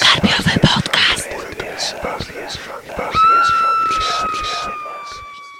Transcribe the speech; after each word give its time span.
Karpiowy 0.00 0.58
podcast. 0.60 1.28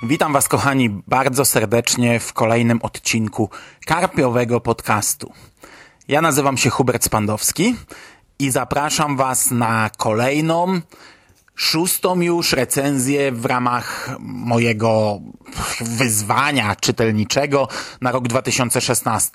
Witam 0.03 0.33
Was, 0.33 0.49
kochani, 0.49 0.91
bardzo 0.91 1.45
serdecznie 1.45 2.21
w 2.21 2.33
kolejnym 2.33 2.79
odcinku 2.83 3.51
Karpiowego 3.87 4.61
Podcastu. 4.61 5.33
Ja 6.09 6.23
nazywam 6.23 6.57
się 6.57 6.71
Hubert 6.71 7.05
Spandowski 7.05 7.77
i 8.39 8.51
zapraszam 8.51 9.17
Was 9.17 9.51
na 9.51 9.91
kolejną, 9.97 10.81
szóstą 11.61 12.21
już 12.21 12.53
recenzję 12.53 13.33
w 13.33 13.45
ramach 13.45 14.17
mojego 14.21 15.21
wyzwania 15.81 16.77
czytelniczego 16.77 17.69
na 18.01 18.13
rok 18.13 18.29
2016, 18.29 19.31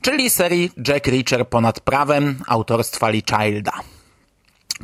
czyli 0.00 0.30
serii 0.30 0.70
Jack 0.88 1.06
Reacher 1.06 1.48
ponad 1.48 1.80
prawem 1.80 2.38
autorstwa 2.46 3.08
Lee 3.08 3.22
Childa. 3.22 3.72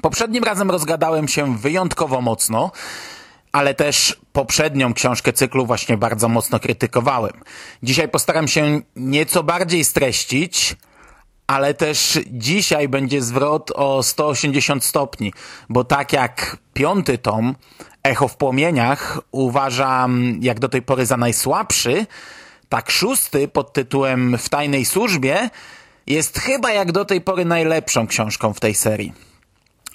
Poprzednim 0.03 0.45
razem 0.45 0.71
rozgadałem 0.71 1.29
się 1.29 1.59
wyjątkowo 1.59 2.21
mocno, 2.21 2.71
ale 3.53 3.75
też 3.75 4.21
poprzednią 4.33 4.95
książkę 4.95 5.33
cyklu 5.33 5.67
właśnie 5.67 5.97
bardzo 5.97 6.29
mocno 6.29 6.61
krytykowałem. 6.61 7.33
Dzisiaj 7.83 8.09
postaram 8.09 8.49
się 8.49 8.81
nieco 8.97 9.43
bardziej 9.43 9.85
streścić, 9.85 10.77
ale 11.47 11.75
też 11.75 12.19
dzisiaj 12.27 12.89
będzie 12.89 13.23
zwrot 13.23 13.71
o 13.75 14.03
180 14.03 14.85
stopni, 14.85 15.33
bo 15.69 15.85
tak 15.85 16.13
jak 16.13 16.57
piąty 16.73 17.19
tom, 17.19 17.55
Echo 18.03 18.29
w 18.29 18.37
płomieniach, 18.37 19.21
uważam 19.33 20.39
jak 20.41 20.61
do 20.61 20.69
tej 20.69 20.83
pory 20.83 21.07
za 21.07 21.17
najsłabszy, 21.17 22.07
tak 22.69 22.91
szósty 22.91 23.49
pod 23.49 23.73
tytułem 23.73 24.39
W 24.39 24.49
tajnej 24.49 24.85
służbie 24.85 25.51
jest 26.07 26.39
chyba 26.39 26.73
jak 26.73 26.93
do 26.93 27.05
tej 27.05 27.21
pory 27.21 27.45
najlepszą 27.45 28.07
książką 28.07 28.53
w 28.53 28.61
tej 28.61 28.75
serii. 28.75 29.13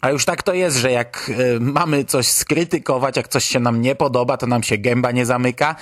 A 0.01 0.09
już 0.09 0.25
tak 0.25 0.43
to 0.43 0.53
jest, 0.53 0.77
że 0.77 0.91
jak 0.91 1.29
y, 1.29 1.59
mamy 1.59 2.05
coś 2.05 2.27
skrytykować, 2.27 3.17
jak 3.17 3.27
coś 3.27 3.45
się 3.45 3.59
nam 3.59 3.81
nie 3.81 3.95
podoba, 3.95 4.37
to 4.37 4.47
nam 4.47 4.63
się 4.63 4.77
gęba 4.77 5.11
nie 5.11 5.25
zamyka, 5.25 5.75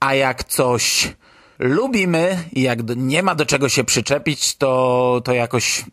a 0.00 0.14
jak 0.14 0.44
coś 0.44 1.12
lubimy 1.60 2.44
i 2.52 2.62
jak 2.62 2.78
nie 2.96 3.22
ma 3.22 3.34
do 3.34 3.46
czego 3.46 3.68
się 3.68 3.84
przyczepić, 3.84 4.56
to, 4.56 5.20
to 5.24 5.32
jakoś, 5.32 5.84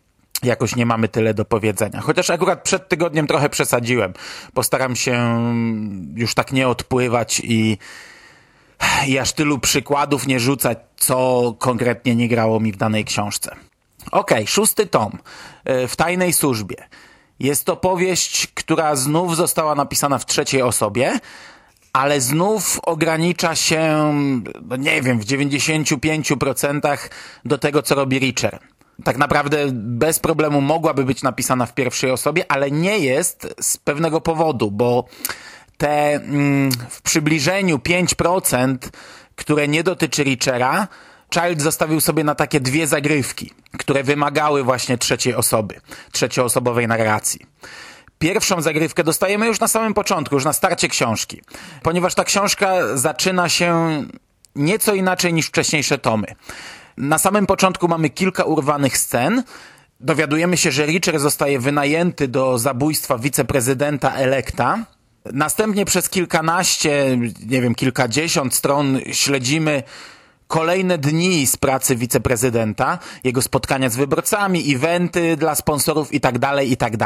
jakoś 0.42 0.76
nie 0.76 0.86
mamy 0.86 1.08
tyle 1.08 1.34
do 1.34 1.44
powiedzenia. 1.44 2.00
Chociaż 2.00 2.30
akurat 2.30 2.62
przed 2.62 2.88
tygodniem 2.88 3.26
trochę 3.26 3.48
przesadziłem. 3.48 4.12
Postaram 4.54 4.96
się 4.96 5.38
już 6.14 6.34
tak 6.34 6.52
nie 6.52 6.68
odpływać 6.68 7.40
i, 7.44 7.78
i 9.06 9.18
aż 9.18 9.32
tylu 9.32 9.58
przykładów 9.58 10.26
nie 10.26 10.40
rzucać, 10.40 10.78
co 10.96 11.54
konkretnie 11.58 12.16
nie 12.16 12.28
grało 12.28 12.60
mi 12.60 12.72
w 12.72 12.76
danej 12.76 13.04
książce. 13.04 13.50
Okej, 14.10 14.38
okay, 14.38 14.46
szósty 14.46 14.86
tom. 14.86 15.18
W 15.88 15.96
tajnej 15.96 16.32
służbie. 16.32 16.76
Jest 17.40 17.64
to 17.64 17.76
powieść, 17.76 18.46
która 18.46 18.96
znów 18.96 19.36
została 19.36 19.74
napisana 19.74 20.18
w 20.18 20.26
trzeciej 20.26 20.62
osobie, 20.62 21.18
ale 21.92 22.20
znów 22.20 22.80
ogranicza 22.82 23.54
się, 23.54 24.12
no 24.62 24.76
nie 24.76 25.02
wiem, 25.02 25.20
w 25.20 25.24
95% 25.24 26.98
do 27.44 27.58
tego, 27.58 27.82
co 27.82 27.94
robi 27.94 28.18
Richer. 28.18 28.58
Tak 29.04 29.16
naprawdę 29.16 29.66
bez 29.72 30.18
problemu 30.18 30.60
mogłaby 30.60 31.04
być 31.04 31.22
napisana 31.22 31.66
w 31.66 31.74
pierwszej 31.74 32.10
osobie, 32.10 32.52
ale 32.52 32.70
nie 32.70 32.98
jest 32.98 33.54
z 33.60 33.76
pewnego 33.76 34.20
powodu, 34.20 34.70
bo 34.70 35.04
te 35.76 36.14
mm, 36.14 36.70
w 36.90 37.02
przybliżeniu 37.02 37.76
5%, 37.76 38.76
które 39.36 39.68
nie 39.68 39.82
dotyczy 39.82 40.24
Richera, 40.24 40.88
Child 41.34 41.62
zostawił 41.62 42.00
sobie 42.00 42.24
na 42.24 42.34
takie 42.34 42.60
dwie 42.60 42.86
zagrywki, 42.86 43.52
które 43.78 44.02
wymagały 44.02 44.64
właśnie 44.64 44.98
trzeciej 44.98 45.34
osoby, 45.34 45.80
trzecioosobowej 46.12 46.88
narracji. 46.88 47.40
Pierwszą 48.18 48.62
zagrywkę 48.62 49.04
dostajemy 49.04 49.46
już 49.46 49.60
na 49.60 49.68
samym 49.68 49.94
początku, 49.94 50.34
już 50.34 50.44
na 50.44 50.52
starcie 50.52 50.88
książki, 50.88 51.42
ponieważ 51.82 52.14
ta 52.14 52.24
książka 52.24 52.96
zaczyna 52.96 53.48
się 53.48 54.02
nieco 54.54 54.94
inaczej 54.94 55.34
niż 55.34 55.46
wcześniejsze 55.46 55.98
tomy. 55.98 56.26
Na 56.96 57.18
samym 57.18 57.46
początku 57.46 57.88
mamy 57.88 58.10
kilka 58.10 58.44
urwanych 58.44 58.98
scen, 58.98 59.42
dowiadujemy 60.00 60.56
się, 60.56 60.72
że 60.72 60.86
Richard 60.86 61.18
zostaje 61.18 61.58
wynajęty 61.60 62.28
do 62.28 62.58
zabójstwa 62.58 63.18
wiceprezydenta 63.18 64.14
Elekta, 64.14 64.84
Następnie 65.32 65.84
przez 65.84 66.08
kilkanaście, 66.08 67.18
nie 67.46 67.62
wiem, 67.62 67.74
kilkadziesiąt 67.74 68.54
stron 68.54 69.00
śledzimy 69.12 69.82
kolejne 70.48 70.98
dni 70.98 71.46
z 71.46 71.56
pracy 71.56 71.96
wiceprezydenta, 71.96 72.98
jego 73.24 73.42
spotkania 73.42 73.88
z 73.88 73.96
wyborcami, 73.96 74.74
eventy 74.74 75.36
dla 75.36 75.54
sponsorów 75.54 76.14
i 76.14 76.20
tak 76.20 76.38
dalej, 76.38 76.72
i 76.72 76.76
tak. 76.76 76.96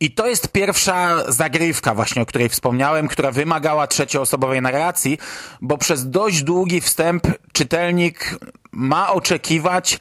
I 0.00 0.10
to 0.10 0.26
jest 0.26 0.48
pierwsza 0.48 1.24
zagrywka 1.32 1.94
właśnie, 1.94 2.22
o 2.22 2.26
której 2.26 2.48
wspomniałem, 2.48 3.08
która 3.08 3.30
wymagała 3.32 3.86
trzecioosobowej 3.86 4.62
narracji, 4.62 5.18
bo 5.60 5.78
przez 5.78 6.10
dość 6.10 6.42
długi 6.42 6.80
wstęp 6.80 7.26
czytelnik 7.52 8.38
ma 8.72 9.12
oczekiwać 9.12 9.98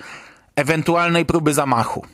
ewentualnej 0.56 1.26
próby 1.26 1.54
zamachu. 1.54 2.06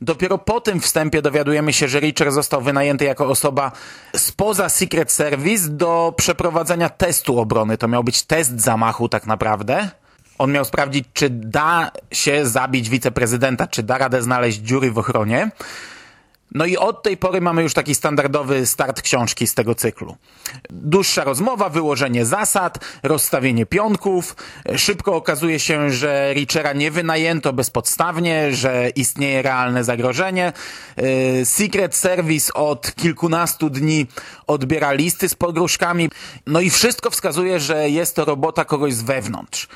Dopiero 0.00 0.38
po 0.38 0.60
tym 0.60 0.80
wstępie 0.80 1.22
dowiadujemy 1.22 1.72
się, 1.72 1.88
że 1.88 2.00
Richard 2.00 2.32
został 2.32 2.62
wynajęty 2.62 3.04
jako 3.04 3.26
osoba 3.26 3.72
spoza 4.16 4.68
Secret 4.68 5.12
Service 5.12 5.68
do 5.68 6.14
przeprowadzenia 6.16 6.88
testu 6.88 7.38
obrony. 7.38 7.78
To 7.78 7.88
miał 7.88 8.04
być 8.04 8.22
test 8.22 8.60
zamachu 8.60 9.08
tak 9.08 9.26
naprawdę. 9.26 9.90
On 10.38 10.52
miał 10.52 10.64
sprawdzić, 10.64 11.04
czy 11.12 11.30
da 11.30 11.90
się 12.12 12.46
zabić 12.46 12.88
wiceprezydenta, 12.88 13.66
czy 13.66 13.82
da 13.82 13.98
radę 13.98 14.22
znaleźć 14.22 14.58
dziury 14.58 14.90
w 14.90 14.98
ochronie. 14.98 15.50
No 16.54 16.66
i 16.66 16.76
od 16.76 17.02
tej 17.02 17.16
pory 17.16 17.40
mamy 17.40 17.62
już 17.62 17.74
taki 17.74 17.94
standardowy 17.94 18.66
start 18.66 19.02
książki 19.02 19.46
z 19.46 19.54
tego 19.54 19.74
cyklu. 19.74 20.16
Dłuższa 20.70 21.24
rozmowa, 21.24 21.68
wyłożenie 21.68 22.26
zasad, 22.26 22.78
rozstawienie 23.02 23.66
pionków. 23.66 24.36
Szybko 24.76 25.14
okazuje 25.16 25.60
się, 25.60 25.90
że 25.90 26.32
Richera 26.34 26.72
nie 26.72 26.90
wynajęto 26.90 27.52
bezpodstawnie, 27.52 28.54
że 28.54 28.90
istnieje 28.96 29.42
realne 29.42 29.84
zagrożenie. 29.84 30.52
Y, 30.98 31.46
Secret 31.46 31.94
Service 31.94 32.54
od 32.54 32.94
kilkunastu 32.94 33.70
dni 33.70 34.06
odbiera 34.46 34.92
listy 34.92 35.28
z 35.28 35.34
pogróżkami. 35.34 36.10
No 36.46 36.60
i 36.60 36.70
wszystko 36.70 37.10
wskazuje, 37.10 37.60
że 37.60 37.90
jest 37.90 38.16
to 38.16 38.24
robota 38.24 38.64
kogoś 38.64 38.94
z 38.94 39.02
wewnątrz. 39.02 39.68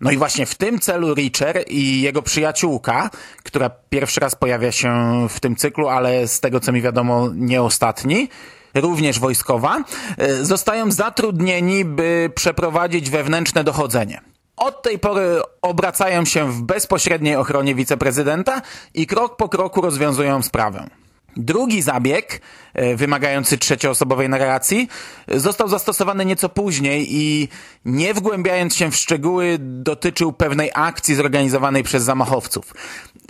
No 0.00 0.10
i 0.10 0.16
właśnie 0.16 0.46
w 0.46 0.54
tym 0.54 0.78
celu 0.78 1.14
Richer 1.14 1.64
i 1.68 2.00
jego 2.00 2.22
przyjaciółka, 2.22 3.10
która 3.42 3.70
pierwszy 3.90 4.20
raz 4.20 4.34
pojawia 4.34 4.72
się 4.72 4.90
w 5.30 5.40
tym 5.40 5.56
cyklu, 5.56 5.88
ale 5.88 6.28
z 6.28 6.40
tego 6.40 6.60
co 6.60 6.72
mi 6.72 6.82
wiadomo 6.82 7.28
nie 7.34 7.62
ostatni, 7.62 8.28
również 8.74 9.18
wojskowa, 9.18 9.84
e, 10.18 10.44
zostają 10.44 10.90
zatrudnieni, 10.90 11.84
by 11.84 12.30
przeprowadzić 12.34 13.10
wewnętrzne 13.10 13.64
dochodzenie. 13.64 14.20
Od 14.56 14.82
tej 14.82 14.98
pory 14.98 15.40
obracają 15.62 16.24
się 16.24 16.52
w 16.52 16.62
bezpośredniej 16.62 17.36
ochronie 17.36 17.74
wiceprezydenta 17.74 18.62
i 18.94 19.06
krok 19.06 19.36
po 19.36 19.48
kroku 19.48 19.80
rozwiązują 19.80 20.42
sprawę. 20.42 20.86
Drugi 21.36 21.82
zabieg, 21.82 22.40
e, 22.74 22.96
wymagający 22.96 23.58
trzecioosobowej 23.58 24.28
narracji, 24.28 24.88
został 25.28 25.68
zastosowany 25.68 26.24
nieco 26.24 26.48
później 26.48 27.06
i 27.10 27.48
nie 27.84 28.14
wgłębiając 28.14 28.76
się 28.76 28.90
w 28.90 28.96
szczegóły, 28.96 29.56
dotyczył 29.60 30.32
pewnej 30.32 30.70
akcji 30.74 31.14
zorganizowanej 31.14 31.82
przez 31.82 32.02
zamachowców. 32.02 32.74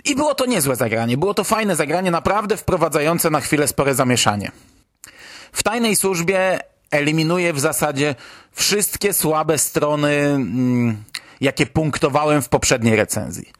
I 0.05 0.15
było 0.15 0.35
to 0.35 0.45
niezłe 0.45 0.75
zagranie, 0.75 1.17
było 1.17 1.33
to 1.33 1.43
fajne 1.43 1.75
zagranie, 1.75 2.11
naprawdę 2.11 2.57
wprowadzające 2.57 3.29
na 3.29 3.41
chwilę 3.41 3.67
spore 3.67 3.95
zamieszanie. 3.95 4.51
W 5.51 5.63
tajnej 5.63 5.95
służbie 5.95 6.59
eliminuje 6.91 7.53
w 7.53 7.59
zasadzie 7.59 8.15
wszystkie 8.51 9.13
słabe 9.13 9.57
strony, 9.57 10.17
mm, 10.17 11.03
jakie 11.41 11.65
punktowałem 11.65 12.41
w 12.41 12.49
poprzedniej 12.49 12.95
recenzji. 12.95 13.51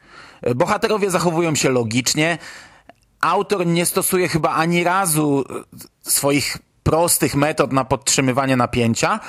Bohaterowie 0.56 1.10
zachowują 1.10 1.54
się 1.54 1.70
logicznie, 1.70 2.38
autor 3.20 3.66
nie 3.66 3.86
stosuje 3.86 4.28
chyba 4.28 4.50
ani 4.50 4.84
razu 4.84 5.44
e, 6.04 6.10
swoich 6.10 6.58
prostych 6.82 7.34
metod 7.34 7.72
na 7.72 7.84
podtrzymywanie 7.84 8.56
napięcia, 8.56 9.20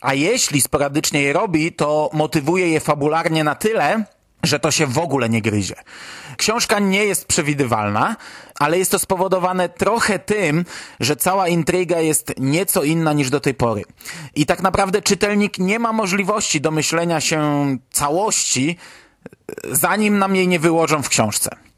a 0.00 0.14
jeśli 0.14 0.60
sporadycznie 0.60 1.22
je 1.22 1.32
robi, 1.32 1.72
to 1.72 2.10
motywuje 2.12 2.68
je 2.68 2.80
fabularnie 2.80 3.44
na 3.44 3.54
tyle, 3.54 4.04
że 4.42 4.60
to 4.60 4.70
się 4.70 4.86
w 4.86 4.98
ogóle 4.98 5.28
nie 5.28 5.42
gryzie. 5.42 5.74
Książka 6.36 6.78
nie 6.78 7.04
jest 7.04 7.26
przewidywalna, 7.26 8.16
ale 8.58 8.78
jest 8.78 8.90
to 8.90 8.98
spowodowane 8.98 9.68
trochę 9.68 10.18
tym, 10.18 10.64
że 11.00 11.16
cała 11.16 11.48
intryga 11.48 12.00
jest 12.00 12.34
nieco 12.38 12.82
inna 12.82 13.12
niż 13.12 13.30
do 13.30 13.40
tej 13.40 13.54
pory. 13.54 13.82
I 14.34 14.46
tak 14.46 14.62
naprawdę 14.62 15.02
czytelnik 15.02 15.58
nie 15.58 15.78
ma 15.78 15.92
możliwości 15.92 16.60
domyślenia 16.60 17.20
się 17.20 17.40
całości, 17.90 18.76
zanim 19.72 20.18
nam 20.18 20.36
jej 20.36 20.48
nie 20.48 20.58
wyłożą 20.58 21.02
w 21.02 21.08
książce. 21.08 21.69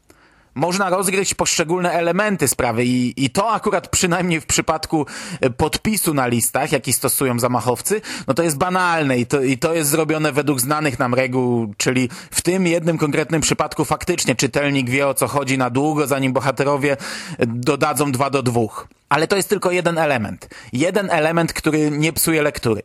Można 0.55 0.89
rozgryźć 0.89 1.33
poszczególne 1.33 1.91
elementy 1.91 2.47
sprawy 2.47 2.85
i, 2.85 3.25
i 3.25 3.29
to 3.29 3.51
akurat 3.51 3.87
przynajmniej 3.87 4.41
w 4.41 4.45
przypadku 4.45 5.05
e, 5.41 5.49
podpisu 5.49 6.13
na 6.13 6.27
listach, 6.27 6.71
jaki 6.71 6.93
stosują 6.93 7.39
zamachowcy, 7.39 8.01
no 8.27 8.33
to 8.33 8.43
jest 8.43 8.57
banalne 8.57 9.17
i 9.17 9.25
to, 9.25 9.41
i 9.41 9.57
to 9.57 9.73
jest 9.73 9.89
zrobione 9.89 10.31
według 10.31 10.61
znanych 10.61 10.99
nam 10.99 11.13
reguł, 11.13 11.73
czyli 11.77 12.09
w 12.31 12.41
tym 12.41 12.67
jednym 12.67 12.97
konkretnym 12.97 13.41
przypadku 13.41 13.85
faktycznie 13.85 14.35
czytelnik 14.35 14.89
wie 14.89 15.07
o 15.07 15.13
co 15.13 15.27
chodzi 15.27 15.57
na 15.57 15.69
długo, 15.69 16.07
zanim 16.07 16.33
bohaterowie 16.33 16.97
e, 17.37 17.45
dodadzą 17.45 18.11
dwa 18.11 18.29
do 18.29 18.43
dwóch. 18.43 18.87
Ale 19.09 19.27
to 19.27 19.35
jest 19.35 19.49
tylko 19.49 19.71
jeden 19.71 19.97
element. 19.97 20.49
Jeden 20.73 21.09
element, 21.09 21.53
który 21.53 21.91
nie 21.91 22.13
psuje 22.13 22.41
lektury. 22.41 22.81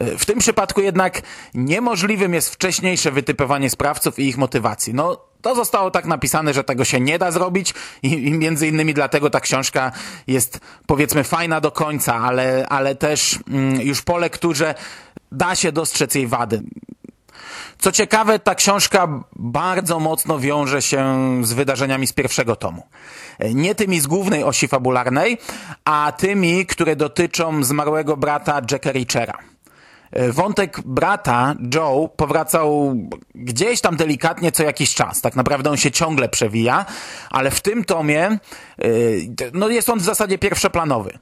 E, 0.00 0.18
w 0.18 0.26
tym 0.26 0.38
przypadku 0.38 0.80
jednak 0.80 1.22
niemożliwym 1.54 2.34
jest 2.34 2.54
wcześniejsze 2.54 3.10
wytypowanie 3.10 3.70
sprawców 3.70 4.18
i 4.18 4.28
ich 4.28 4.38
motywacji. 4.38 4.94
No, 4.94 5.31
to 5.42 5.54
zostało 5.54 5.90
tak 5.90 6.04
napisane, 6.04 6.54
że 6.54 6.64
tego 6.64 6.84
się 6.84 7.00
nie 7.00 7.18
da 7.18 7.30
zrobić 7.30 7.74
i, 8.02 8.12
i 8.12 8.32
między 8.32 8.68
innymi 8.68 8.94
dlatego 8.94 9.30
ta 9.30 9.40
książka 9.40 9.92
jest 10.26 10.60
powiedzmy 10.86 11.24
fajna 11.24 11.60
do 11.60 11.70
końca, 11.70 12.14
ale, 12.14 12.66
ale 12.68 12.94
też 12.94 13.38
mm, 13.48 13.80
już 13.80 14.02
po 14.02 14.18
lekturze 14.18 14.74
da 15.32 15.54
się 15.54 15.72
dostrzec 15.72 16.14
jej 16.14 16.26
wady. 16.26 16.62
Co 17.78 17.92
ciekawe, 17.92 18.38
ta 18.38 18.54
książka 18.54 19.08
bardzo 19.36 20.00
mocno 20.00 20.38
wiąże 20.38 20.82
się 20.82 21.20
z 21.42 21.52
wydarzeniami 21.52 22.06
z 22.06 22.12
pierwszego 22.12 22.56
tomu. 22.56 22.86
Nie 23.54 23.74
tymi 23.74 24.00
z 24.00 24.06
głównej 24.06 24.44
osi 24.44 24.68
fabularnej, 24.68 25.38
a 25.84 26.12
tymi, 26.18 26.66
które 26.66 26.96
dotyczą 26.96 27.64
zmarłego 27.64 28.16
brata 28.16 28.60
Jacka 28.70 28.92
Richera. 28.92 29.38
E, 30.12 30.32
wątek 30.32 30.80
brata 30.84 31.54
Joe 31.74 32.08
powracał 32.16 32.96
gdzieś 33.34 33.80
tam 33.80 33.96
delikatnie 33.96 34.52
co 34.52 34.62
jakiś 34.62 34.94
czas. 34.94 35.20
Tak 35.20 35.36
naprawdę 35.36 35.70
on 35.70 35.76
się 35.76 35.90
ciągle 35.90 36.28
przewija, 36.28 36.86
ale 37.30 37.50
w 37.50 37.60
tym 37.60 37.84
tomie 37.84 38.22
e, 38.24 38.38
no 39.52 39.68
jest 39.68 39.88
on 39.88 39.98
w 39.98 40.02
zasadzie 40.02 40.38
pierwszoplanowy. 40.38 41.18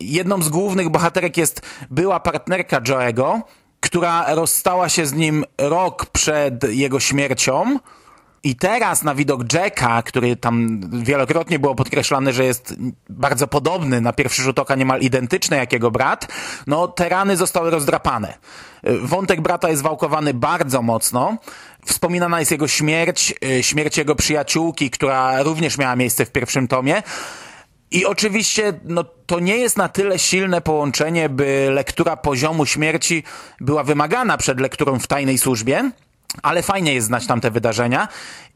Jedną 0.00 0.42
z 0.42 0.48
głównych 0.48 0.88
bohaterek 0.88 1.36
jest 1.36 1.62
była 1.90 2.20
partnerka 2.20 2.80
Joe'ego, 2.80 3.40
która 3.80 4.34
rozstała 4.34 4.88
się 4.88 5.06
z 5.06 5.12
nim 5.12 5.44
rok 5.58 6.06
przed 6.06 6.64
jego 6.64 7.00
śmiercią, 7.00 7.78
i 8.44 8.56
teraz 8.56 9.02
na 9.02 9.14
widok 9.14 9.52
Jacka, 9.52 10.02
który 10.02 10.36
tam 10.36 10.80
wielokrotnie 11.02 11.58
było 11.58 11.74
podkreślane, 11.74 12.32
że 12.32 12.44
jest 12.44 12.74
bardzo 13.08 13.46
podobny, 13.46 14.00
na 14.00 14.12
pierwszy 14.12 14.42
rzut 14.42 14.58
oka 14.58 14.74
niemal 14.74 15.00
identyczny 15.00 15.56
jak 15.56 15.72
jego 15.72 15.90
brat, 15.90 16.28
no 16.66 16.88
te 16.88 17.08
rany 17.08 17.36
zostały 17.36 17.70
rozdrapane. 17.70 18.38
Wątek 19.02 19.40
brata 19.40 19.70
jest 19.70 19.82
wałkowany 19.82 20.34
bardzo 20.34 20.82
mocno. 20.82 21.36
Wspominana 21.84 22.40
jest 22.40 22.50
jego 22.50 22.68
śmierć, 22.68 23.34
y, 23.44 23.62
śmierć 23.62 23.98
jego 23.98 24.14
przyjaciółki, 24.14 24.90
która 24.90 25.42
również 25.42 25.78
miała 25.78 25.96
miejsce 25.96 26.26
w 26.26 26.30
pierwszym 26.30 26.68
tomie. 26.68 27.02
I 27.90 28.06
oczywiście 28.06 28.72
no, 28.84 29.04
to 29.26 29.40
nie 29.40 29.56
jest 29.56 29.76
na 29.76 29.88
tyle 29.88 30.18
silne 30.18 30.60
połączenie, 30.60 31.28
by 31.28 31.68
lektura 31.72 32.16
poziomu 32.16 32.66
śmierci 32.66 33.22
była 33.60 33.84
wymagana 33.84 34.36
przed 34.36 34.60
lekturą 34.60 34.98
w 34.98 35.06
tajnej 35.06 35.38
służbie, 35.38 35.90
ale 36.42 36.62
fajnie 36.62 36.94
jest 36.94 37.06
znać 37.06 37.26
tamte 37.26 37.50
wydarzenia 37.50 38.08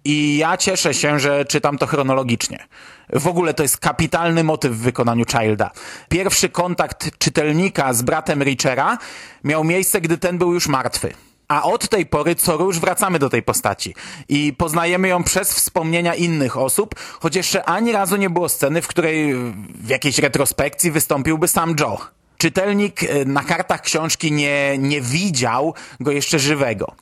i 0.05 0.37
ja 0.37 0.57
cieszę 0.57 0.95
się, 0.95 1.21
że 1.21 1.45
czytam 1.45 1.79
to 1.79 1.87
chronologicznie. 1.87 2.67
W 3.13 3.27
ogóle 3.27 3.55
to 3.55 3.63
jest 3.63 3.79
kapitalny 3.79 4.45
motyw 4.45 4.73
w 4.73 4.79
wykonaniu 4.79 5.25
Childa. 5.25 5.71
Pierwszy 6.09 6.49
kontakt 6.49 7.19
czytelnika 7.19 7.93
z 7.93 8.03
bratem 8.03 8.43
Richera 8.43 8.99
miał 9.45 9.65
miejsce, 9.65 10.01
gdy 10.01 10.19
ten 10.19 10.39
był 10.39 10.55
już 10.55 10.69
martwy. 10.69 11.13
A 11.49 11.63
od 11.63 11.89
tej 11.89 12.07
pory 12.07 12.35
co 12.35 12.57
róż 12.57 12.79
wracamy 12.79 13.19
do 13.19 13.31
tej 13.31 13.43
postaci 13.43 13.95
i 14.29 14.53
poznajemy 14.59 15.09
ją 15.09 15.25
przez 15.25 15.55
wspomnienia 15.55 16.15
innych 16.15 16.57
osób, 16.57 16.95
choć 17.21 17.37
jeszcze 17.37 17.65
ani 17.65 17.93
razu 17.93 18.17
nie 18.17 18.31
było 18.31 18.49
sceny, 18.49 18.83
w 18.83 18.87
której 18.87 19.35
w 19.75 19.89
jakiejś 19.89 20.19
retrospekcji 20.19 20.91
wystąpiłby 20.91 21.49
sam 21.49 21.77
Joe. 21.81 21.99
Czytelnik 22.39 23.03
e, 23.03 23.25
na 23.25 23.43
kartach 23.43 23.83
książki 23.83 24.33
nie, 24.33 24.79
nie 24.79 25.01
widział 25.01 25.75
go 26.01 26.11
jeszcze 26.11 26.39
żywego. 26.39 26.95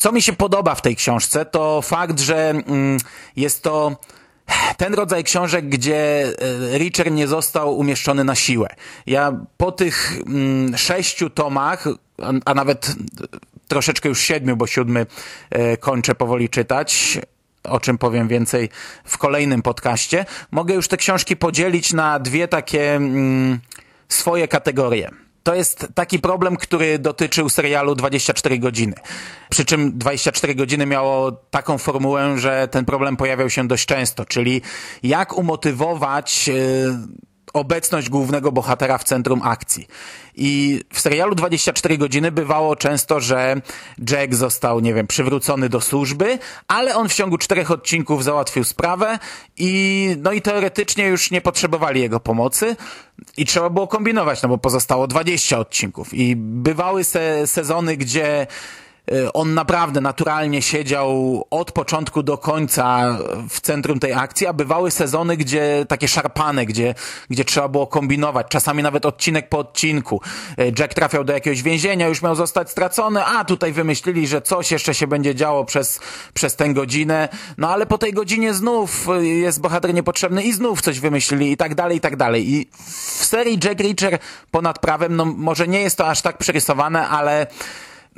Co 0.00 0.12
mi 0.12 0.22
się 0.22 0.32
podoba 0.32 0.74
w 0.74 0.82
tej 0.82 0.96
książce, 0.96 1.44
to 1.44 1.82
fakt, 1.82 2.20
że 2.20 2.50
mm, 2.50 2.98
jest 3.36 3.62
to 3.62 3.96
ten 4.76 4.94
rodzaj 4.94 5.24
książek, 5.24 5.68
gdzie 5.68 6.24
e, 6.72 6.78
Richard 6.78 7.10
nie 7.10 7.28
został 7.28 7.78
umieszczony 7.78 8.24
na 8.24 8.34
siłę. 8.34 8.68
Ja 9.06 9.32
po 9.56 9.72
tych 9.72 10.12
mm, 10.26 10.78
sześciu 10.78 11.30
tomach, 11.30 11.84
a, 12.44 12.54
nawet 12.54 12.94
troszeczkę 13.68 14.08
już 14.08 14.20
siedmiu, 14.20 14.56
bo 14.56 14.66
siódmy 14.66 15.06
e, 15.50 15.76
kończę 15.76 16.14
powoli 16.14 16.48
czytać, 16.48 17.18
o 17.64 17.80
czym 17.80 17.98
powiem 17.98 18.28
więcej 18.28 18.68
w 19.04 19.18
kolejnym 19.18 19.62
podcaście, 19.62 20.26
mogę 20.50 20.74
już 20.74 20.88
te 20.88 20.96
książki 20.96 21.36
podzielić 21.36 21.92
na 21.92 22.18
dwie 22.18 22.48
takie 22.48 22.94
mm, 22.94 23.60
swoje 24.08 24.48
kategorie. 24.48 25.10
To 25.42 25.54
jest 25.54 25.88
taki 25.94 26.18
problem, 26.18 26.56
który 26.56 26.98
dotyczył 26.98 27.48
serialu 27.48 27.94
24 27.94 28.58
godziny. 28.58 28.94
Przy 29.50 29.64
czym 29.64 29.98
24 29.98 30.54
godziny 30.54 30.86
miało 30.86 31.32
taką 31.32 31.78
formułę, 31.78 32.38
że 32.38 32.68
ten 32.68 32.84
problem 32.84 33.16
pojawiał 33.16 33.50
się 33.50 33.68
dość 33.68 33.86
często, 33.86 34.24
czyli 34.24 34.62
jak 35.02 35.38
umotywować 35.38 36.48
yy, 36.48 36.54
obecność 37.52 38.08
głównego 38.08 38.52
bohatera 38.52 38.98
w 38.98 39.04
centrum 39.04 39.42
akcji. 39.42 39.86
I 40.34 40.80
w 40.92 41.00
serialu 41.00 41.34
24 41.34 41.98
godziny 41.98 42.32
bywało 42.32 42.76
często, 42.76 43.20
że 43.20 43.60
Jack 44.10 44.34
został, 44.34 44.80
nie 44.80 44.94
wiem, 44.94 45.06
przywrócony 45.06 45.68
do 45.68 45.80
służby, 45.80 46.38
ale 46.68 46.96
on 46.96 47.08
w 47.08 47.14
ciągu 47.14 47.38
czterech 47.38 47.70
odcinków 47.70 48.24
załatwił 48.24 48.64
sprawę 48.64 49.18
i 49.56 50.16
no 50.22 50.32
i 50.32 50.42
teoretycznie 50.42 51.06
już 51.06 51.30
nie 51.30 51.40
potrzebowali 51.40 52.00
jego 52.00 52.20
pomocy 52.20 52.76
i 53.36 53.46
trzeba 53.46 53.70
było 53.70 53.86
kombinować, 53.86 54.42
no 54.42 54.48
bo 54.48 54.58
pozostało 54.58 55.06
20 55.06 55.58
odcinków 55.58 56.14
i 56.14 56.36
bywały 56.36 57.04
se 57.04 57.46
sezony, 57.46 57.96
gdzie 57.96 58.46
on 59.34 59.54
naprawdę 59.54 60.00
naturalnie 60.00 60.62
siedział 60.62 61.44
od 61.50 61.72
początku 61.72 62.22
do 62.22 62.38
końca 62.38 63.18
w 63.48 63.60
centrum 63.60 64.00
tej 64.00 64.12
akcji, 64.12 64.46
a 64.46 64.52
bywały 64.52 64.90
sezony, 64.90 65.36
gdzie 65.36 65.86
takie 65.88 66.08
szarpane, 66.08 66.66
gdzie, 66.66 66.94
gdzie 67.30 67.44
trzeba 67.44 67.68
było 67.68 67.86
kombinować, 67.86 68.46
czasami 68.48 68.82
nawet 68.82 69.06
odcinek 69.06 69.48
po 69.48 69.58
odcinku. 69.58 70.20
Y, 70.60 70.72
Jack 70.78 70.94
trafiał 70.94 71.24
do 71.24 71.32
jakiegoś 71.32 71.62
więzienia, 71.62 72.08
już 72.08 72.22
miał 72.22 72.34
zostać 72.34 72.70
stracony, 72.70 73.24
a 73.24 73.44
tutaj 73.44 73.72
wymyślili, 73.72 74.26
że 74.26 74.42
coś 74.42 74.70
jeszcze 74.70 74.94
się 74.94 75.06
będzie 75.06 75.34
działo 75.34 75.64
przez, 75.64 76.00
przez 76.34 76.56
tę 76.56 76.74
godzinę, 76.74 77.28
no 77.58 77.70
ale 77.70 77.86
po 77.86 77.98
tej 77.98 78.12
godzinie 78.12 78.54
znów 78.54 79.06
jest 79.20 79.60
bohater 79.60 79.94
niepotrzebny 79.94 80.42
i 80.42 80.52
znów 80.52 80.82
coś 80.82 81.00
wymyślili 81.00 81.52
i 81.52 81.56
tak 81.56 81.74
dalej, 81.74 81.96
i 81.96 82.00
tak 82.00 82.16
dalej. 82.16 82.50
I 82.50 82.68
w 83.20 83.24
serii 83.24 83.58
Jack 83.64 83.80
Reacher 83.80 84.18
ponad 84.50 84.78
prawem, 84.78 85.16
no 85.16 85.24
może 85.24 85.68
nie 85.68 85.80
jest 85.80 85.98
to 85.98 86.08
aż 86.08 86.22
tak 86.22 86.38
przerysowane, 86.38 87.08
ale 87.08 87.46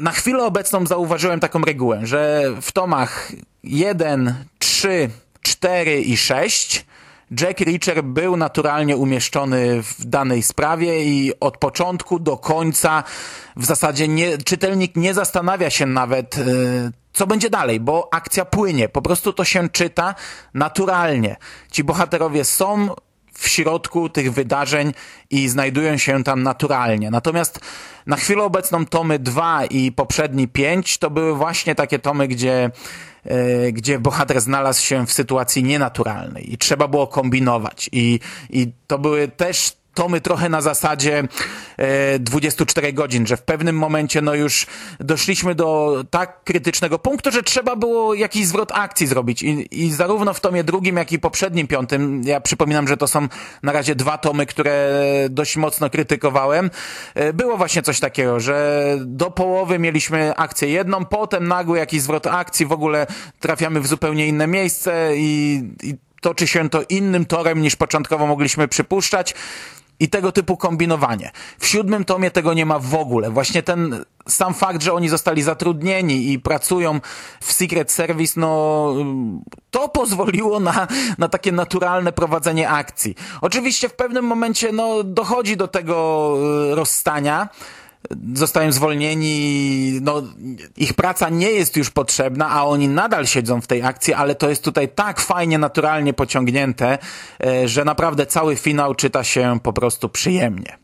na 0.02 0.12
chwilę 0.12 0.44
obecną 0.44 0.86
zauważyłem 0.86 1.40
taką 1.40 1.60
regułę, 1.60 2.00
że 2.02 2.50
w 2.62 2.72
tomach 2.72 3.32
1, 3.64 4.34
3, 4.58 5.10
4 5.42 6.00
i 6.00 6.16
6 6.16 6.86
Jack 7.40 7.60
Reacher 7.60 8.04
był 8.04 8.36
naturalnie 8.36 8.96
umieszczony 8.96 9.82
w 9.82 10.04
danej 10.04 10.42
sprawie 10.42 11.04
i 11.04 11.32
od 11.40 11.58
początku 11.58 12.18
do 12.18 12.36
końca 12.36 13.04
w 13.56 13.64
zasadzie 13.64 14.08
nie, 14.08 14.38
czytelnik 14.38 14.96
nie 14.96 15.14
zastanawia 15.14 15.70
się 15.70 15.86
nawet, 15.86 16.36
yy, 16.36 16.92
co 17.12 17.26
będzie 17.26 17.50
dalej, 17.50 17.80
bo 17.80 18.08
akcja 18.12 18.44
płynie. 18.44 18.88
Po 18.88 19.02
prostu 19.02 19.32
to 19.32 19.44
się 19.44 19.68
czyta 19.68 20.14
naturalnie. 20.54 21.36
Ci 21.70 21.84
bohaterowie 21.84 22.44
są 22.44 22.88
w 23.32 23.48
środku 23.48 24.08
tych 24.08 24.32
wydarzeń 24.32 24.92
i 25.30 25.48
znajdują 25.48 25.96
się 25.96 26.24
tam 26.24 26.42
naturalnie. 26.42 27.10
Natomiast 27.10 27.60
na 28.06 28.16
chwilę 28.16 28.42
obecną 28.42 28.86
tomy 28.86 29.18
2 29.18 29.64
i 29.64 29.92
poprzedni 29.92 30.48
5 30.48 30.98
to 30.98 31.10
były 31.10 31.34
właśnie 31.34 31.74
takie 31.74 31.98
tomy, 31.98 32.28
gdzie, 32.28 32.70
e, 33.24 33.72
gdzie 33.72 33.98
bohater 33.98 34.40
znalazł 34.40 34.82
się 34.82 35.06
w 35.06 35.12
sytuacji 35.12 35.64
nienaturalnej 35.64 36.52
i 36.52 36.58
trzeba 36.58 36.88
było 36.88 37.06
kombinować. 37.06 37.90
I, 37.92 38.20
i 38.50 38.72
to 38.86 38.98
były 38.98 39.28
też 39.28 39.81
tomy 39.94 40.20
trochę 40.20 40.48
na 40.48 40.60
zasadzie 40.60 41.24
e, 41.76 42.18
24 42.18 42.92
godzin, 42.92 43.26
że 43.26 43.36
w 43.36 43.42
pewnym 43.42 43.76
momencie 43.76 44.22
no 44.22 44.34
już 44.34 44.66
doszliśmy 45.00 45.54
do 45.54 46.04
tak 46.10 46.44
krytycznego 46.44 46.98
punktu, 46.98 47.30
że 47.30 47.42
trzeba 47.42 47.76
było 47.76 48.14
jakiś 48.14 48.46
zwrot 48.46 48.72
akcji 48.74 49.06
zrobić. 49.06 49.42
I, 49.42 49.68
i 49.84 49.92
zarówno 49.92 50.34
w 50.34 50.40
tomie 50.40 50.64
drugim, 50.64 50.96
jak 50.96 51.12
i 51.12 51.18
poprzednim 51.18 51.66
piątym, 51.66 52.22
ja 52.24 52.40
przypominam, 52.40 52.88
że 52.88 52.96
to 52.96 53.08
są 53.08 53.28
na 53.62 53.72
razie 53.72 53.94
dwa 53.94 54.18
tomy, 54.18 54.46
które 54.46 55.02
dość 55.30 55.56
mocno 55.56 55.90
krytykowałem, 55.90 56.70
e, 57.14 57.32
było 57.32 57.56
właśnie 57.56 57.82
coś 57.82 58.00
takiego, 58.00 58.40
że 58.40 58.82
do 59.00 59.30
połowy 59.30 59.78
mieliśmy 59.78 60.36
akcję 60.36 60.68
jedną, 60.68 61.04
potem 61.04 61.48
nagły 61.48 61.78
jakiś 61.78 62.02
zwrot 62.02 62.26
akcji, 62.26 62.66
w 62.66 62.72
ogóle 62.72 63.06
trafiamy 63.40 63.80
w 63.80 63.86
zupełnie 63.86 64.26
inne 64.26 64.46
miejsce 64.46 65.12
i, 65.16 65.62
i 65.82 65.94
toczy 66.20 66.46
się 66.46 66.70
to 66.70 66.82
innym 66.88 67.26
torem 67.26 67.62
niż 67.62 67.76
początkowo 67.76 68.26
mogliśmy 68.26 68.68
przypuszczać 68.68 69.34
i 70.02 70.08
tego 70.08 70.32
typu 70.32 70.56
kombinowanie. 70.56 71.30
W 71.58 71.66
siódmym 71.66 72.04
tomie 72.04 72.30
tego 72.30 72.54
nie 72.54 72.66
ma 72.66 72.78
w 72.78 72.94
ogóle. 72.94 73.30
Właśnie 73.30 73.62
ten 73.62 74.04
sam 74.28 74.54
fakt, 74.54 74.82
że 74.82 74.92
oni 74.92 75.08
zostali 75.08 75.42
zatrudnieni 75.42 76.32
i 76.32 76.38
pracują 76.38 77.00
w 77.40 77.52
Secret 77.52 77.92
Service, 77.92 78.40
no 78.40 78.94
to 79.70 79.88
pozwoliło 79.88 80.60
na, 80.60 80.86
na 81.18 81.28
takie 81.28 81.52
naturalne 81.52 82.12
prowadzenie 82.12 82.68
akcji. 82.68 83.14
Oczywiście 83.40 83.88
w 83.88 83.94
pewnym 83.94 84.24
momencie 84.24 84.72
no, 84.72 85.02
dochodzi 85.04 85.56
do 85.56 85.68
tego 85.68 86.36
y, 86.72 86.74
rozstania, 86.74 87.48
zostają 88.34 88.72
zwolnieni, 88.72 89.98
no, 90.02 90.22
ich 90.76 90.94
praca 90.94 91.28
nie 91.28 91.50
jest 91.50 91.76
już 91.76 91.90
potrzebna, 91.90 92.50
a 92.50 92.64
oni 92.64 92.88
nadal 92.88 93.26
siedzą 93.26 93.60
w 93.60 93.66
tej 93.66 93.82
akcji, 93.82 94.14
ale 94.14 94.34
to 94.34 94.48
jest 94.48 94.64
tutaj 94.64 94.88
tak 94.88 95.20
fajnie, 95.20 95.58
naturalnie 95.58 96.12
pociągnięte, 96.12 96.98
e, 97.44 97.68
że 97.68 97.84
naprawdę 97.84 98.26
cały 98.26 98.56
finał 98.56 98.94
czyta 98.94 99.24
się 99.24 99.58
po 99.62 99.72
prostu 99.72 100.08
przyjemnie. 100.08 100.78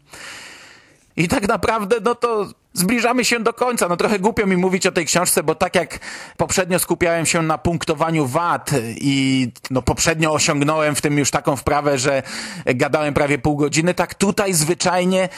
I 1.17 1.29
tak 1.29 1.49
naprawdę, 1.49 1.97
no 2.05 2.15
to 2.15 2.47
zbliżamy 2.73 3.25
się 3.25 3.41
do 3.41 3.53
końca. 3.53 3.89
No 3.89 3.97
trochę 3.97 4.19
głupio 4.19 4.47
mi 4.47 4.57
mówić 4.57 4.87
o 4.87 4.93
tej 4.93 5.07
książce, 5.07 5.43
bo 5.43 5.55
tak 5.55 5.75
jak 5.75 5.99
poprzednio 6.37 6.79
skupiałem 6.79 7.27
się 7.27 7.43
na 7.43 7.59
punktowaniu 7.59 8.27
wad 8.27 8.71
i 8.97 9.49
no 9.71 9.83
poprzednio 9.83 10.33
osiągnąłem 10.33 10.95
w 10.95 11.01
tym 11.01 11.19
już 11.19 11.31
taką 11.31 11.57
wprawę, 11.57 11.99
że 11.99 12.23
gadałem 12.67 13.15
prawie 13.15 13.39
pół 13.39 13.57
godziny, 13.57 13.95
tak 13.95 14.15
tutaj 14.15 14.55
zwyczajnie 14.55 15.29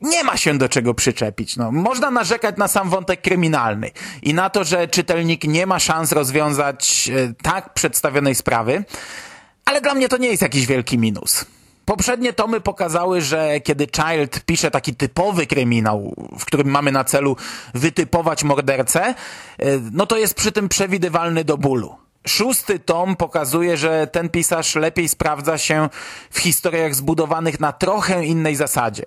nie 0.00 0.24
ma 0.24 0.36
się 0.36 0.58
do 0.58 0.68
czego 0.68 0.94
przyczepić. 0.94 1.56
No, 1.56 1.72
można 1.72 2.10
narzekać 2.10 2.56
na 2.56 2.68
sam 2.68 2.90
wątek 2.90 3.22
kryminalny 3.22 3.90
i 4.22 4.34
na 4.34 4.50
to, 4.50 4.64
że 4.64 4.88
czytelnik 4.88 5.44
nie 5.44 5.66
ma 5.66 5.78
szans 5.78 6.12
rozwiązać 6.12 7.10
e, 7.14 7.34
tak 7.42 7.74
przedstawionej 7.74 8.34
sprawy, 8.34 8.84
ale 9.64 9.80
dla 9.80 9.94
mnie 9.94 10.08
to 10.08 10.16
nie 10.16 10.28
jest 10.28 10.42
jakiś 10.42 10.66
wielki 10.66 10.98
minus. 10.98 11.44
Poprzednie 11.84 12.32
tomy 12.32 12.60
pokazały, 12.60 13.20
że 13.20 13.60
kiedy 13.60 13.86
Child 13.86 14.44
pisze 14.46 14.70
taki 14.70 14.94
typowy 14.94 15.46
kryminał, 15.46 16.14
w 16.38 16.44
którym 16.44 16.68
mamy 16.68 16.92
na 16.92 17.04
celu 17.04 17.36
wytypować 17.74 18.44
mordercę, 18.44 19.04
e, 19.04 19.14
no 19.92 20.06
to 20.06 20.16
jest 20.16 20.34
przy 20.34 20.52
tym 20.52 20.68
przewidywalny 20.68 21.44
do 21.44 21.58
bólu. 21.58 21.96
Szósty 22.26 22.78
tom 22.78 23.16
pokazuje, 23.16 23.76
że 23.76 24.06
ten 24.06 24.28
pisarz 24.28 24.74
lepiej 24.74 25.08
sprawdza 25.08 25.58
się 25.58 25.88
w 26.30 26.38
historiach 26.38 26.94
zbudowanych 26.94 27.60
na 27.60 27.72
trochę 27.72 28.24
innej 28.24 28.56
zasadzie 28.56 29.04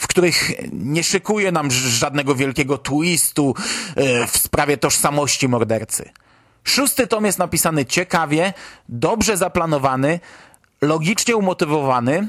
w 0.00 0.06
których 0.06 0.50
nie 0.72 1.04
szykuje 1.04 1.52
nam 1.52 1.70
żadnego 1.70 2.34
wielkiego 2.34 2.78
twistu 2.78 3.54
e, 3.96 4.26
w 4.26 4.36
sprawie 4.36 4.76
tożsamości 4.76 5.48
mordercy. 5.48 6.10
Szósty 6.64 7.06
tom 7.06 7.24
jest 7.24 7.38
napisany 7.38 7.86
ciekawie, 7.86 8.52
dobrze 8.88 9.36
zaplanowany, 9.36 10.20
logicznie 10.82 11.36
umotywowany. 11.36 12.28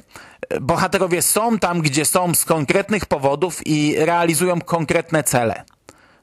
Bohaterowie 0.62 1.22
są 1.22 1.60
tam, 1.60 1.82
gdzie 1.82 2.06
są 2.06 2.36
z 2.36 2.46
konkretnych 2.46 3.06
powodów 3.06 3.68
i 3.68 3.96
realizują 3.98 4.62
konkretne 4.62 5.24
cele. 5.24 5.64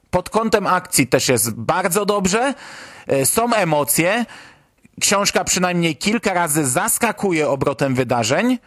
Pod 0.09 0.29
kątem 0.29 0.67
akcji 0.67 1.07
też 1.07 1.29
jest 1.29 1.53
bardzo 1.53 2.05
dobrze, 2.05 2.53
e, 3.07 3.25
są 3.25 3.53
emocje. 3.53 4.25
Książka 5.01 5.43
przynajmniej 5.43 5.95
kilka 5.95 6.33
razy 6.33 6.65
zaskakuje 6.65 7.49
obrotem 7.49 7.95
wydarzeń. 7.95 8.57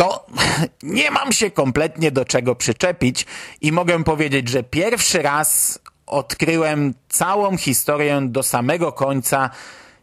No, 0.00 0.26
nie 0.82 1.10
mam 1.10 1.32
się 1.32 1.50
kompletnie 1.50 2.10
do 2.10 2.24
czego 2.24 2.54
przyczepić 2.54 3.26
i 3.60 3.72
mogę 3.72 4.04
powiedzieć, 4.04 4.48
że 4.48 4.62
pierwszy 4.62 5.22
raz 5.22 5.78
odkryłem 6.06 6.94
całą 7.08 7.56
historię 7.56 8.20
do 8.24 8.42
samego 8.42 8.92
końca, 8.92 9.50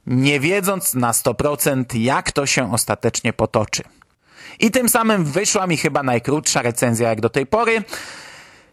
nie 0.08 0.40
wiedząc 0.40 0.94
na 0.94 1.12
100% 1.12 1.84
jak 2.00 2.32
to 2.32 2.46
się 2.46 2.74
ostatecznie 2.74 3.34
potoczy. 3.34 3.84
I 4.60 4.72
tym 4.72 4.90
samym 4.90 5.26
wyszła 5.26 5.68
mi 5.68 5.78
chyba 5.78 6.04
najkrótsza 6.04 6.62
recenzja 6.62 7.10
jak 7.10 7.22
do 7.22 7.30
tej 7.30 7.46
pory. 7.46 7.84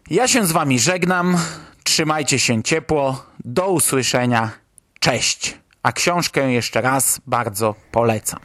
Ja 0.09 0.27
się 0.27 0.45
z 0.45 0.51
wami 0.51 0.79
żegnam, 0.79 1.37
trzymajcie 1.83 2.39
się 2.39 2.63
ciepło, 2.63 3.25
do 3.45 3.67
usłyszenia, 3.67 4.49
cześć. 4.99 5.57
A 5.83 5.91
książkę 5.91 6.51
jeszcze 6.51 6.81
raz 6.81 7.21
bardzo 7.27 7.75
polecam. 7.91 8.39